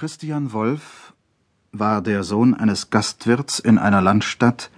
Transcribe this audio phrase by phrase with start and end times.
[0.00, 1.12] Christian Wolf
[1.72, 4.70] war der Sohn eines Gastwirts in einer Landstadt,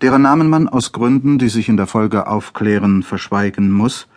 [0.00, 4.08] deren Namen man aus Gründen, die sich in der Folge aufklären, verschweigen muss,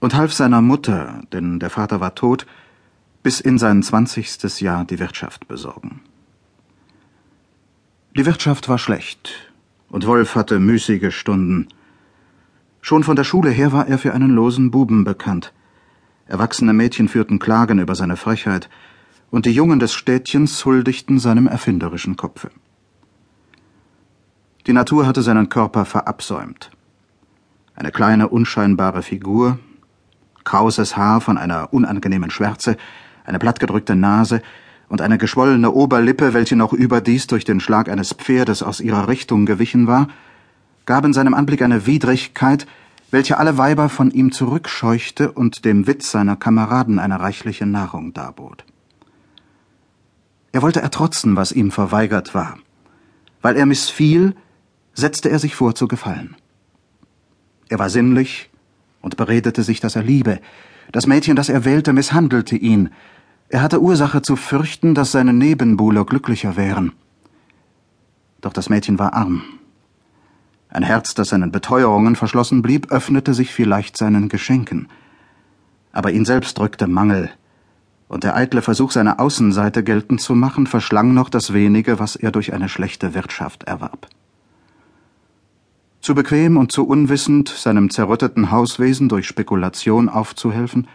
[0.00, 2.48] und half seiner Mutter, denn der Vater war tot,
[3.22, 6.00] bis in sein zwanzigstes Jahr die Wirtschaft besorgen.
[8.16, 9.52] Die Wirtschaft war schlecht,
[9.88, 11.68] und Wolf hatte müßige Stunden.
[12.80, 15.52] Schon von der Schule her war er für einen losen Buben bekannt.
[16.26, 18.68] Erwachsene Mädchen führten Klagen über seine Frechheit,
[19.30, 22.50] und die Jungen des Städtchens huldigten seinem erfinderischen Kopfe.
[24.66, 26.70] Die Natur hatte seinen Körper verabsäumt.
[27.74, 29.58] Eine kleine, unscheinbare Figur,
[30.44, 32.76] krauses Haar von einer unangenehmen Schwärze,
[33.24, 34.42] eine plattgedrückte Nase
[34.88, 39.46] und eine geschwollene Oberlippe, welche noch überdies durch den Schlag eines Pferdes aus ihrer Richtung
[39.46, 40.08] gewichen war,
[40.86, 42.66] gaben seinem Anblick eine Widrigkeit,
[43.10, 48.64] welche alle Weiber von ihm zurückscheuchte und dem Witz seiner Kameraden eine reichliche Nahrung darbot.
[50.56, 52.56] Er wollte ertrotzen, was ihm verweigert war.
[53.42, 54.34] Weil er missfiel,
[54.94, 56.34] setzte er sich vor zu gefallen.
[57.68, 58.48] Er war sinnlich
[59.02, 60.40] und beredete sich, dass er liebe.
[60.92, 62.88] Das Mädchen, das er wählte, misshandelte ihn.
[63.50, 66.92] Er hatte Ursache zu fürchten, dass seine Nebenbuhler glücklicher wären.
[68.40, 69.42] Doch das Mädchen war arm
[70.70, 74.88] ein Herz, das seinen Beteuerungen verschlossen blieb, öffnete sich vielleicht seinen Geschenken.
[75.92, 77.30] Aber ihn selbst drückte Mangel,
[78.08, 82.30] und der eitle Versuch, seine Außenseite geltend zu machen, verschlang noch das wenige, was er
[82.30, 84.08] durch eine schlechte Wirtschaft erwarb.
[86.00, 90.86] Zu bequem und zu unwissend, seinem zerrütteten Hauswesen durch Spekulation aufzuhelfen,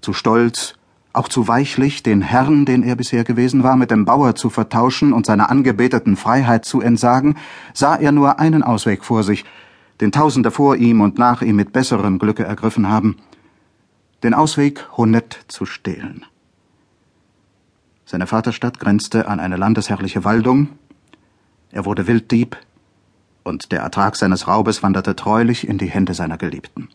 [0.00, 0.74] zu stolz,
[1.12, 5.12] auch zu weichlich, den Herrn, den er bisher gewesen war, mit dem Bauer zu vertauschen
[5.12, 7.36] und seiner angebeteten Freiheit zu entsagen,
[7.72, 9.44] sah er nur einen Ausweg vor sich,
[10.00, 13.16] den Tausende vor ihm und nach ihm mit besserem Glücke ergriffen haben,
[14.22, 16.24] den Ausweg, Honett zu stehlen.
[18.06, 20.68] Seine Vaterstadt grenzte an eine landesherrliche Waldung,
[21.70, 22.56] er wurde Wilddieb,
[23.42, 26.88] und der Ertrag seines Raubes wanderte treulich in die Hände seiner Geliebten.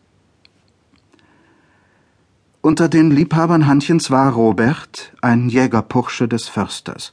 [2.62, 7.12] Unter den Liebhabern Hannchens war Robert, ein Jägerpursche des Försters.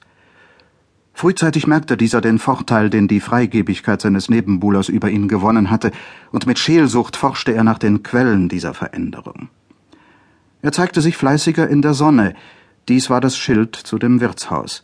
[1.14, 5.92] Frühzeitig merkte dieser den Vorteil, den die Freigebigkeit seines Nebenbuhlers über ihn gewonnen hatte,
[6.32, 9.50] und mit Scheelsucht forschte er nach den Quellen dieser Veränderung.
[10.62, 12.36] Er zeigte sich fleißiger in der Sonne,
[12.88, 14.84] dies war das Schild zu dem Wirtshaus.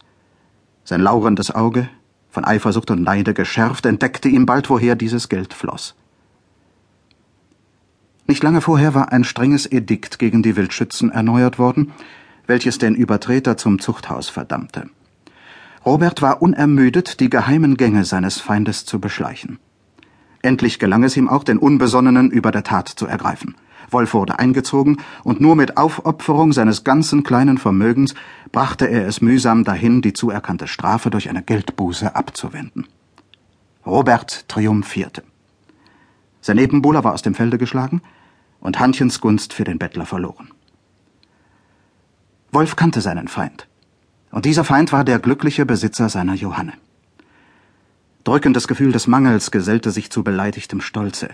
[0.83, 1.89] Sein lauerndes Auge,
[2.29, 5.95] von Eifersucht und Neide geschärft, entdeckte ihm bald, woher dieses Geld floss.
[8.27, 11.91] Nicht lange vorher war ein strenges Edikt gegen die Wildschützen erneuert worden,
[12.47, 14.89] welches den Übertreter zum Zuchthaus verdammte.
[15.85, 19.59] Robert war unermüdet, die geheimen Gänge seines Feindes zu beschleichen.
[20.41, 23.55] Endlich gelang es ihm auch, den Unbesonnenen über der Tat zu ergreifen.
[23.93, 28.15] Wolf wurde eingezogen, und nur mit Aufopferung seines ganzen kleinen Vermögens
[28.51, 32.87] brachte er es mühsam dahin, die zuerkannte Strafe durch eine Geldbuße abzuwenden.
[33.85, 35.23] Robert triumphierte.
[36.41, 38.01] Sein Nebenbuhler war aus dem Felde geschlagen
[38.59, 40.49] und Hannchens Gunst für den Bettler verloren.
[42.51, 43.67] Wolf kannte seinen Feind.
[44.31, 46.73] Und dieser Feind war der glückliche Besitzer seiner Johanne.
[48.23, 51.29] Drückendes Gefühl des Mangels gesellte sich zu beleidigtem Stolze.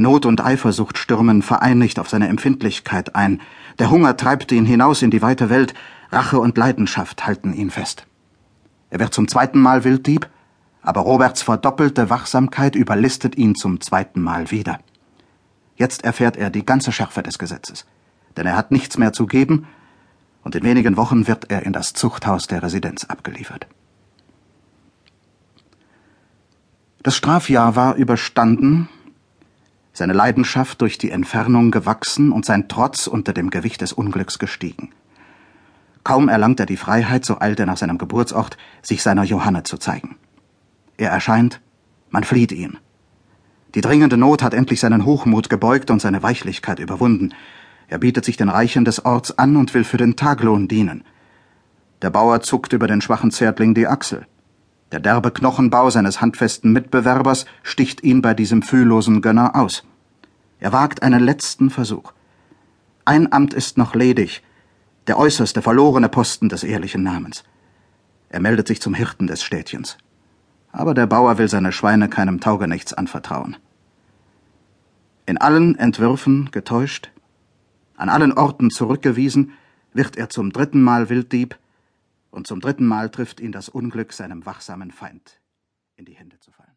[0.00, 3.40] Not und Eifersucht stürmen vereinigt auf seine Empfindlichkeit ein.
[3.78, 5.74] Der Hunger treibt ihn hinaus in die weite Welt.
[6.10, 8.06] Rache und Leidenschaft halten ihn fest.
[8.90, 10.28] Er wird zum zweiten Mal Wilddieb
[10.82, 14.80] aber Roberts verdoppelte Wachsamkeit überlistet ihn zum zweiten Mal wieder.
[15.76, 17.86] Jetzt erfährt er die ganze Schärfe des Gesetzes,
[18.36, 19.66] denn er hat nichts mehr zu geben,
[20.42, 23.66] und in wenigen Wochen wird er in das Zuchthaus der Residenz abgeliefert.
[27.02, 28.88] Das Strafjahr war überstanden,
[29.92, 34.90] seine Leidenschaft durch die Entfernung gewachsen und sein Trotz unter dem Gewicht des Unglücks gestiegen.
[36.04, 39.76] Kaum erlangt er die Freiheit, so eilt er nach seinem Geburtsort, sich seiner Johanne zu
[39.76, 40.16] zeigen.
[40.96, 41.60] Er erscheint,
[42.10, 42.78] man flieht ihn.
[43.74, 47.34] Die dringende Not hat endlich seinen Hochmut gebeugt und seine Weichlichkeit überwunden.
[47.88, 51.04] Er bietet sich den Reichen des Orts an und will für den Taglohn dienen.
[52.02, 54.26] Der Bauer zuckt über den schwachen Zärtling die Achsel.
[54.92, 59.84] Der derbe Knochenbau seines handfesten Mitbewerbers sticht ihn bei diesem fühllosen Gönner aus.
[60.58, 62.12] Er wagt einen letzten Versuch.
[63.04, 64.42] Ein Amt ist noch ledig,
[65.06, 67.44] der äußerste verlorene Posten des ehrlichen Namens.
[68.28, 69.96] Er meldet sich zum Hirten des Städtchens
[70.72, 73.56] aber der Bauer will seine Schweine keinem Taugenichts anvertrauen.
[75.26, 77.10] In allen Entwürfen getäuscht,
[77.96, 79.52] an allen Orten zurückgewiesen,
[79.92, 81.56] wird er zum dritten Mal Wilddieb,
[82.30, 85.40] und zum dritten Mal trifft ihn das Unglück, seinem wachsamen Feind
[85.96, 86.69] in die Hände zu fallen.